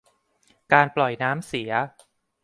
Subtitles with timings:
[0.73, 1.71] การปล่อยน้ำเสีย